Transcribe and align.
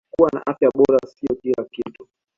Kuwa 0.15 0.29
na 0.33 0.41
afya 0.47 0.69
bora 0.75 0.99
sio 1.07 1.35
kila 1.35 1.63
kitu 1.65 2.07